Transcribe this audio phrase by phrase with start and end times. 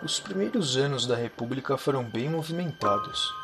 [0.00, 3.34] Os primeiros anos da República foram bem movimentados.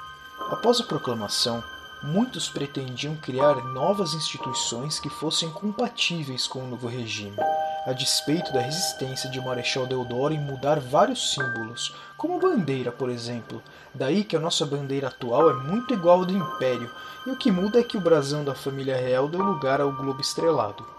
[0.53, 1.61] Após a proclamação,
[2.00, 7.37] muitos pretendiam criar novas instituições que fossem compatíveis com o novo regime,
[7.85, 13.11] a despeito da resistência de Marechal Deodoro em mudar vários símbolos, como a bandeira, por
[13.11, 13.61] exemplo.
[13.93, 16.89] Daí que a nossa bandeira atual é muito igual ao do Império,
[17.27, 20.21] e o que muda é que o brasão da família real deu lugar ao globo
[20.21, 20.93] estrelado.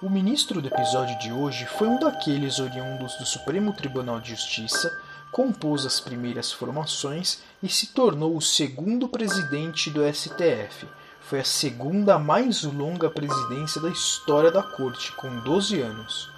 [0.00, 4.96] O ministro do episódio de hoje foi um daqueles oriundos do Supremo Tribunal de Justiça,
[5.32, 10.86] compôs as primeiras formações e se tornou o segundo presidente do STF.
[11.20, 16.30] Foi a segunda mais longa presidência da história da corte, com 12 anos.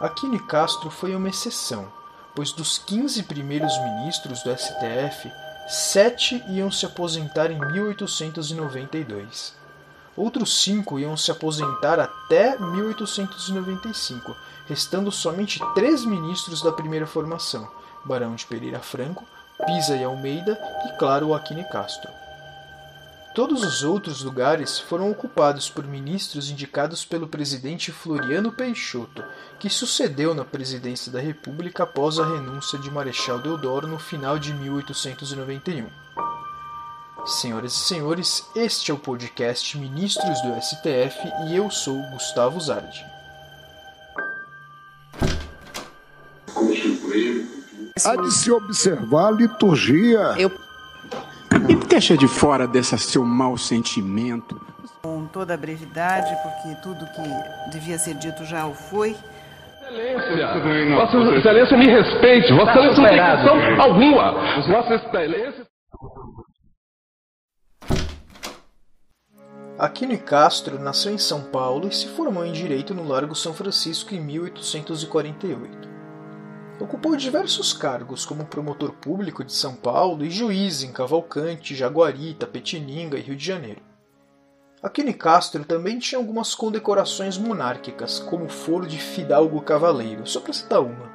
[0.00, 1.92] Aquino Castro foi uma exceção,
[2.36, 5.32] pois dos 15 primeiros ministros do STF,
[5.66, 9.58] sete iam se aposentar em 1892.
[10.20, 17.66] Outros cinco iam se aposentar até 1895, restando somente três ministros da primeira formação:
[18.04, 19.24] Barão de Pereira Franco,
[19.64, 22.10] Pisa e Almeida e, claro, Aquino Castro.
[23.34, 29.24] Todos os outros lugares foram ocupados por ministros indicados pelo presidente Floriano Peixoto,
[29.58, 34.52] que sucedeu na presidência da República após a renúncia de Marechal Deodoro no final de
[34.52, 35.88] 1891.
[37.26, 43.04] Senhoras e senhores, este é o podcast Ministros do STF e eu sou Gustavo Zardi.
[48.04, 50.34] Há de se observar a liturgia.
[50.38, 50.50] Eu...
[51.68, 54.60] E deixa de fora desse seu mau sentimento.
[55.02, 59.14] Com toda a brevidade, porque tudo que devia ser dito já o foi.
[59.90, 64.32] Excelência, Vossa Excelência me respeite, Vossa Excelência não tem questão alguma.
[64.68, 65.69] Vossa Excelência.
[69.80, 74.14] Aquino Castro nasceu em São Paulo e se formou em Direito no Largo São Francisco
[74.14, 75.88] em 1848.
[76.78, 83.16] Ocupou diversos cargos como promotor público de São Paulo e juiz em Cavalcante, Jaguari, Tapetininga
[83.16, 83.80] e Rio de Janeiro.
[84.82, 90.52] Aquino Castro também tinha algumas condecorações monárquicas, como o foro de Fidalgo Cavaleiro, só para
[90.52, 91.08] citar uma.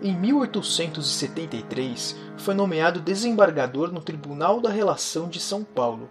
[0.00, 6.08] Em 1873, foi nomeado desembargador no Tribunal da Relação de São Paulo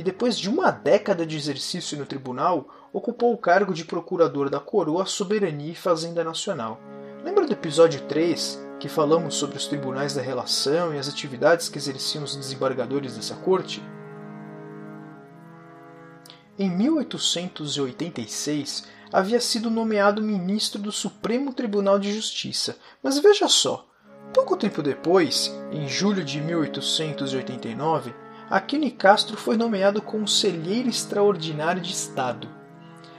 [0.00, 4.58] e depois de uma década de exercício no tribunal, ocupou o cargo de procurador da
[4.58, 6.80] Coroa, Soberania e Fazenda Nacional.
[7.22, 11.76] Lembra do episódio 3, que falamos sobre os tribunais da relação e as atividades que
[11.76, 13.82] exerciam os desembargadores dessa corte?
[16.58, 23.86] Em 1886, havia sido nomeado ministro do Supremo Tribunal de Justiça, mas veja só,
[24.32, 28.14] pouco tempo depois, em julho de 1889,
[28.50, 32.48] Aquino Castro foi nomeado conselheiro extraordinário de Estado.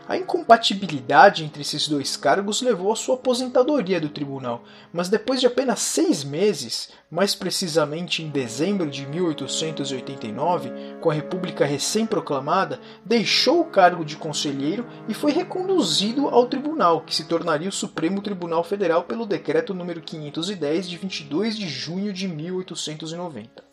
[0.06, 4.62] A incompatibilidade entre esses dois cargos levou à sua aposentadoria do tribunal,
[4.92, 11.64] mas depois de apenas seis meses, mais precisamente em dezembro de 1889, com a República
[11.64, 17.72] recém-proclamada, deixou o cargo de conselheiro e foi reconduzido ao tribunal, que se tornaria o
[17.72, 23.71] Supremo Tribunal Federal pelo Decreto número 510 de 22 de junho de 1890.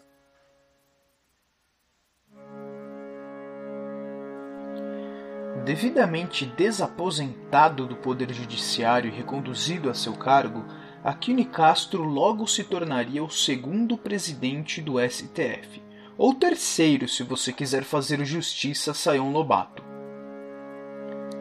[5.65, 10.65] Devidamente desaposentado do poder judiciário e reconduzido a seu cargo,
[11.05, 15.83] Aquino Castro logo se tornaria o segundo presidente do STF,
[16.17, 19.83] ou terceiro se você quiser fazer justiça a Sayão Lobato.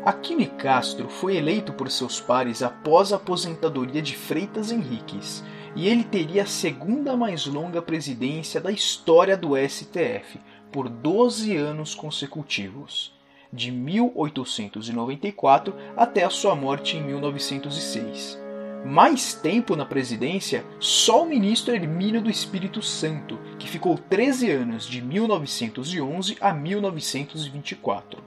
[0.05, 5.43] Aquino Castro foi eleito por seus pares após a aposentadoria de Freitas Henriques,
[5.75, 10.39] e ele teria a segunda mais longa presidência da história do STF,
[10.71, 13.16] por 12 anos consecutivos
[13.51, 18.39] de 1894 até a sua morte em 1906.
[18.85, 24.85] Mais tempo na presidência, só o ministro Hermínio do Espírito Santo, que ficou 13 anos,
[24.85, 28.23] de 1911 a 1924.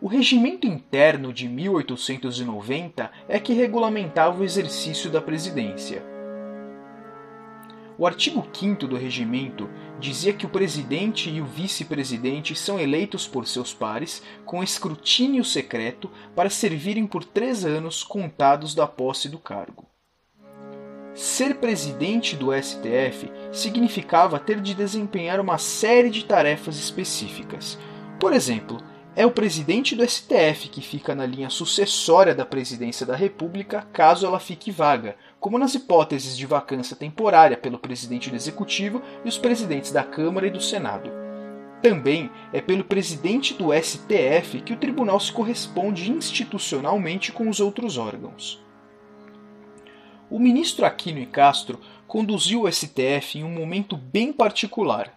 [0.00, 6.13] O regimento interno de 1890 é que regulamentava o exercício da presidência.
[7.96, 9.70] O artigo 5 do regimento
[10.00, 16.10] dizia que o presidente e o vice-presidente são eleitos por seus pares com escrutínio secreto
[16.34, 19.86] para servirem por três anos contados da posse do cargo.
[21.14, 27.78] Ser presidente do STF significava ter de desempenhar uma série de tarefas específicas.
[28.18, 28.82] Por exemplo,
[29.16, 34.26] é o presidente do STF que fica na linha sucessória da presidência da República caso
[34.26, 39.38] ela fique vaga, como nas hipóteses de vacância temporária pelo presidente do Executivo e os
[39.38, 41.10] presidentes da Câmara e do Senado.
[41.80, 47.96] Também é pelo presidente do STF que o tribunal se corresponde institucionalmente com os outros
[47.96, 48.62] órgãos.
[50.30, 51.78] o ministro Aquino e Castro
[52.08, 55.14] conduziu o STF em um momento bem particular.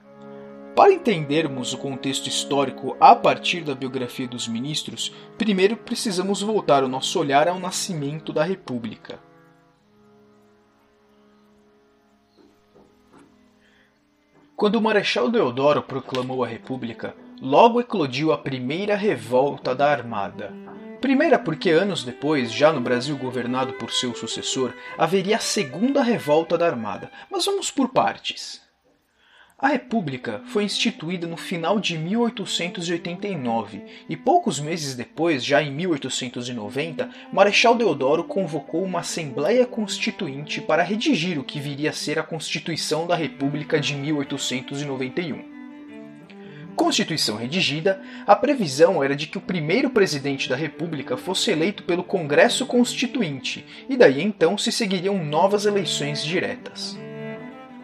[0.77, 6.87] Para entendermos o contexto histórico a partir da biografia dos ministros, primeiro precisamos voltar o
[6.87, 9.17] nosso olhar ao nascimento da República.
[14.55, 20.53] Quando o Marechal Deodoro proclamou a República, logo eclodiu a primeira revolta da Armada.
[21.01, 26.55] Primeira porque anos depois, já no Brasil governado por seu sucessor, haveria a segunda revolta
[26.55, 27.11] da Armada.
[27.31, 28.66] Mas vamos por partes.
[29.59, 37.09] A República foi instituída no final de 1889 e poucos meses depois, já em 1890,
[37.33, 43.07] Marechal Deodoro convocou uma Assembleia Constituinte para redigir o que viria a ser a Constituição
[43.07, 45.43] da República de 1891.
[46.75, 52.03] Constituição redigida, a previsão era de que o primeiro presidente da República fosse eleito pelo
[52.03, 57.06] Congresso Constituinte, e daí então se seguiriam novas eleições diretas.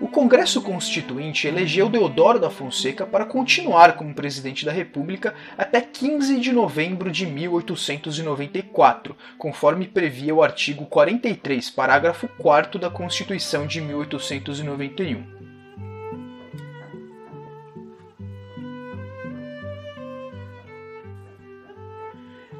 [0.02, 6.40] O Congresso Constituinte elegeu Deodoro da Fonseca para continuar como presidente da República até 15
[6.40, 15.44] de novembro de 1894, conforme previa o artigo 43, parágrafo 4 da Constituição de 1891.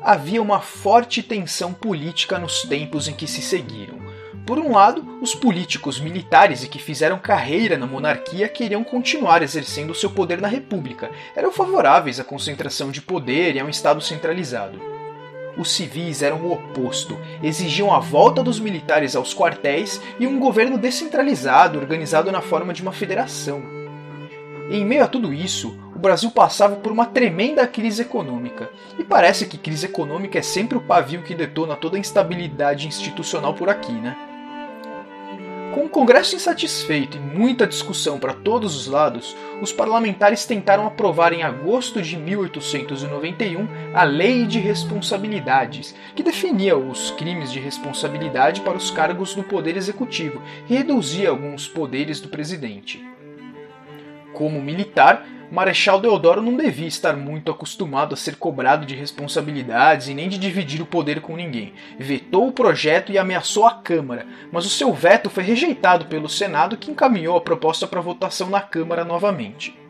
[0.02, 4.03] Havia uma forte tensão política nos tempos em que se seguiram.
[4.46, 9.96] Por um lado, os políticos militares e que fizeram carreira na monarquia queriam continuar exercendo
[9.96, 14.82] seu poder na república, eram favoráveis à concentração de poder e a um Estado centralizado.
[15.58, 20.78] Os civis eram o oposto, exigiam a volta dos militares aos quartéis e um governo
[20.78, 23.64] descentralizado, organizado na forma de uma federação.
[24.70, 28.70] Em meio a tudo isso, o Brasil passava por uma tremenda crise econômica.
[29.00, 33.54] E parece que crise econômica é sempre o pavio que detona toda a instabilidade institucional
[33.54, 34.33] por aqui, né?
[35.74, 41.34] Com o Congresso insatisfeito e muita discussão para todos os lados, os parlamentares tentaram aprovar
[41.34, 48.78] em agosto de 1891 a Lei de Responsabilidades, que definia os crimes de responsabilidade para
[48.78, 50.40] os cargos do Poder Executivo
[50.70, 53.04] e reduzia alguns poderes do presidente.
[54.32, 60.14] Como militar, Marechal Deodoro não devia estar muito acostumado a ser cobrado de responsabilidades e
[60.16, 61.76] nem de dividir o poder com ninguém.
[62.00, 66.76] Vetou o projeto e ameaçou a Câmara, mas o seu veto foi rejeitado pelo Senado,
[66.76, 69.83] que encaminhou a proposta para votação na Câmara novamente.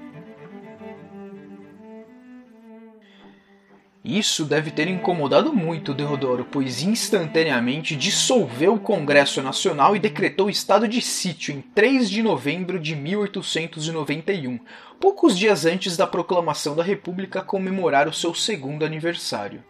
[4.04, 10.90] Isso deve ter incomodado muito Deodoro, pois instantaneamente dissolveu o Congresso Nacional e decretou estado
[10.90, 14.60] de sítio em 3 de novembro de 1891,
[15.00, 19.64] poucos dias antes da proclamação da República comemorar o seu segundo aniversário.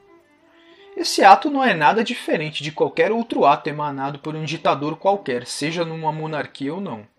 [0.97, 5.45] Esse ato não é nada diferente de qualquer outro ato emanado por um ditador qualquer,
[5.45, 7.12] seja numa monarquia ou não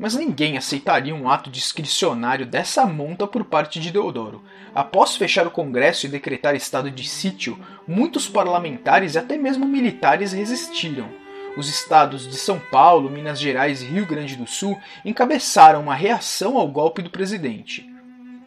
[0.00, 4.42] mas ninguém aceitaria um ato discricionário dessa monta por parte de Deodoro.
[4.74, 10.32] Após fechar o Congresso e decretar estado de sítio, muitos parlamentares e até mesmo militares
[10.32, 11.06] resistiram.
[11.54, 16.56] Os estados de São Paulo, Minas Gerais e Rio Grande do Sul encabeçaram uma reação
[16.56, 17.89] ao golpe do presidente.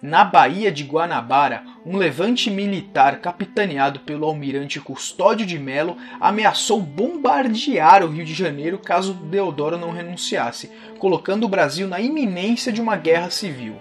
[0.04, 8.04] Na Baía de Guanabara, um levante militar capitaneado pelo almirante Custódio de Melo ameaçou bombardear
[8.04, 12.98] o Rio de Janeiro caso Deodoro não renunciasse, colocando o Brasil na iminência de uma
[12.98, 13.78] guerra civil.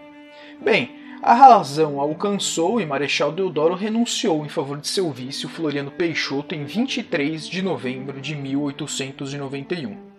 [0.64, 6.54] Bem, a razão alcançou e Marechal Deodoro renunciou em favor de seu vice, Floriano Peixoto,
[6.54, 10.12] em 23 de novembro de 1891.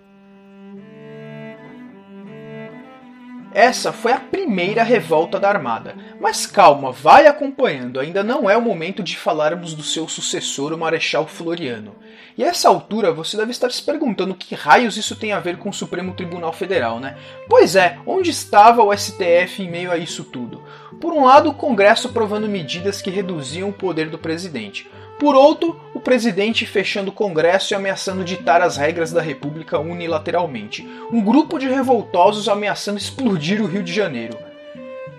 [3.54, 5.96] Essa foi a primeira revolta da Armada.
[6.20, 10.78] Mas calma, vai acompanhando, ainda não é o momento de falarmos do seu sucessor, o
[10.78, 11.96] Marechal Floriano.
[12.36, 15.58] E a essa altura você deve estar se perguntando que raios isso tem a ver
[15.58, 17.16] com o Supremo Tribunal Federal, né?
[17.48, 20.64] Pois é, onde estava o STF em meio a isso tudo?
[21.00, 24.90] Por um lado, o Congresso aprovando medidas que reduziam o poder do presidente.
[25.20, 30.88] Por outro, o presidente fechando o Congresso e ameaçando ditar as regras da República unilateralmente.
[31.12, 34.38] Um grupo de revoltosos ameaçando explodir o Rio de Janeiro.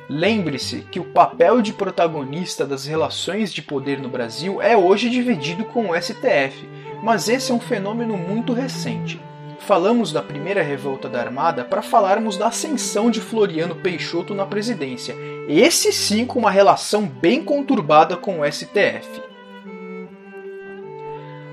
[0.08, 5.64] Lembre-se que o papel de protagonista das relações de poder no Brasil é hoje dividido
[5.64, 6.68] com o STF,
[7.02, 9.18] mas esse é um fenômeno muito recente.
[9.60, 15.16] Falamos da primeira revolta da Armada para falarmos da ascensão de Floriano Peixoto na presidência,
[15.48, 19.33] esse sim com uma relação bem conturbada com o STF.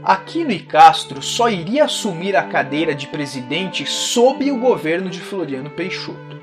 [0.03, 5.69] Aquino e Castro só iria assumir a cadeira de presidente sob o governo de Floriano
[5.69, 6.41] Peixoto.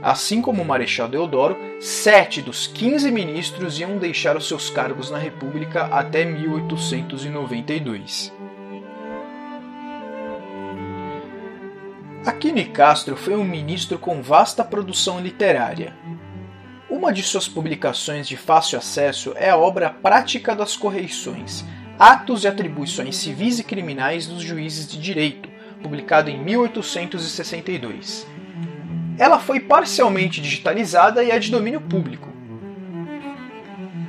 [0.00, 5.18] Assim como o Marechal Deodoro, sete dos 15 ministros iam deixar os seus cargos na
[5.18, 8.32] República até 1892.
[12.24, 15.92] Aquino Castro foi um ministro com vasta produção literária.
[16.88, 21.64] Uma de suas publicações de fácil acesso é a obra Prática das Correições,
[22.04, 25.48] Atos e Atribuições Civis e Criminais dos Juízes de Direito,
[25.80, 28.26] publicado em 1862.
[29.16, 32.28] Ela foi parcialmente digitalizada e é de domínio público.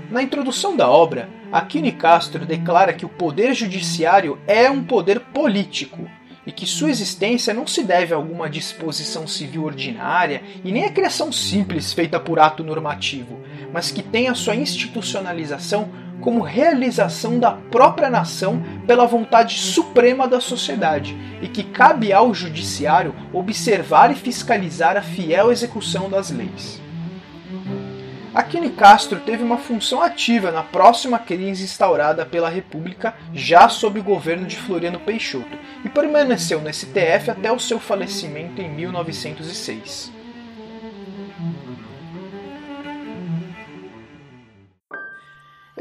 [0.09, 6.09] Na introdução da obra, Aquino Castro declara que o poder judiciário é um poder político
[6.47, 10.91] e que sua existência não se deve a alguma disposição civil ordinária e nem a
[10.91, 13.39] criação simples feita por ato normativo,
[13.73, 15.89] mas que tem a sua institucionalização
[16.21, 23.13] como realização da própria nação pela vontade suprema da sociedade e que cabe ao judiciário
[23.33, 26.81] observar e fiscalizar a fiel execução das leis.
[28.33, 34.03] Aquino Castro teve uma função ativa na próxima crise instaurada pela República já sob o
[34.03, 40.22] governo de Floriano Peixoto e permaneceu no STF até o seu falecimento em 1906.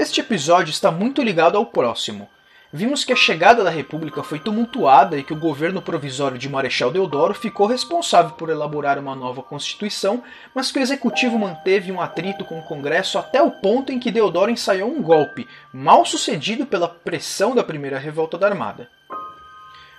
[0.02, 2.28] Este episódio está muito ligado ao próximo,
[2.72, 6.90] vimos que a chegada da República foi tumultuada e que o governo provisório de Marechal
[6.90, 10.20] Deodoro ficou responsável por elaborar uma nova Constituição,
[10.52, 14.10] mas que o executivo manteve um atrito com o Congresso até o ponto em que
[14.10, 18.90] Deodoro ensaiou um golpe, mal sucedido pela pressão da primeira revolta da Armada.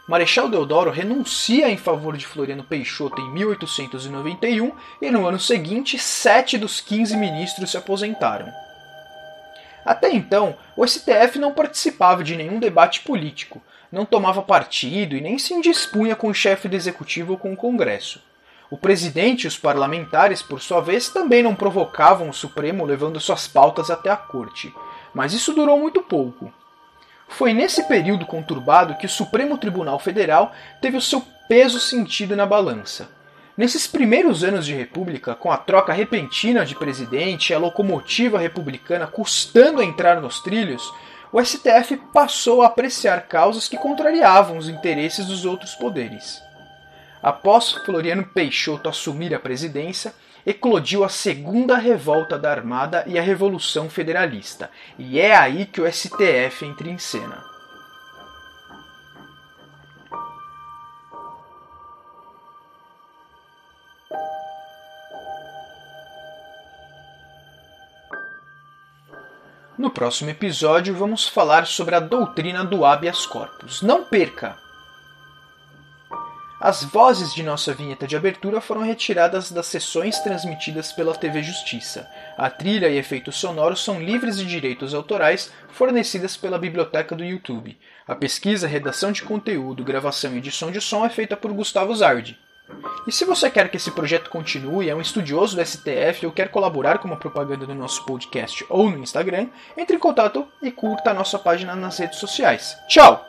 [0.06, 4.70] Marechal Deodoro renuncia em favor de Floriano Peixoto em 1891
[5.02, 8.52] e no ano seguinte, sete dos 15 ministros se aposentaram.
[9.86, 13.62] Até então, o STF não participava de nenhum debate político,
[13.92, 17.58] não tomava partido e nem se indispunha com o chefe do executivo ou com o
[17.58, 18.22] Congresso.
[18.72, 23.48] O presidente e os parlamentares, por sua vez, também não provocavam o Supremo levando suas
[23.48, 24.74] pautas até a corte,
[25.14, 26.52] mas isso durou muito pouco.
[27.28, 32.46] Foi nesse período conturbado que o Supremo Tribunal Federal teve o seu peso sentido na
[32.46, 33.10] balança.
[33.56, 39.06] Nesses primeiros anos de república, com a troca repentina de presidente e a locomotiva republicana
[39.06, 40.92] custando a entrar nos trilhos,
[41.32, 46.42] o STF passou a apreciar causas que contrariavam os interesses dos outros poderes.
[47.22, 53.88] Após Floriano Peixoto assumir a presidência, eclodiu a segunda revolta da Armada e a Revolução
[53.88, 57.53] Federalista, e é aí que o STF entra em cena.
[69.94, 73.82] Próximo episódio, vamos falar sobre a doutrina do habeas corpus.
[73.84, 74.58] Não perca!
[76.60, 82.10] As vozes de nossa vinheta de abertura foram retiradas das sessões transmitidas pela TV Justiça.
[82.38, 87.78] A trilha e efeitos sonoros são livres de direitos autorais, fornecidas pela biblioteca do YouTube.
[88.08, 92.40] A pesquisa, redação de conteúdo, gravação e edição de som é feita por Gustavo Zardi.
[93.06, 96.50] E se você quer que esse projeto continue, é um estudioso do STF ou quer
[96.50, 101.12] colaborar com uma propaganda no nosso podcast ou no Instagram, entre em contato e curta
[101.12, 102.78] a nossa página nas redes sociais.
[102.88, 103.26] Tchau!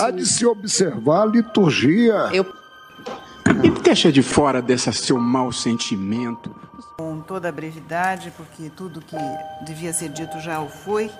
[0.00, 2.30] Há de se observar a liturgia.
[2.32, 2.44] Eu,
[3.62, 6.54] E deixa de fora desse seu mau sentimento.
[6.96, 9.16] com toda a brevidade, porque tudo que
[9.62, 11.10] devia ser dito já o foi.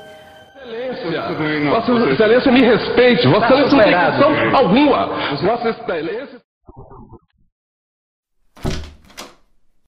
[0.64, 3.26] Excelência, Vossa Excelência me respeite.
[3.28, 5.06] Vossa Excelência não tem questão alguma.
[5.42, 6.43] Vossa Excelência.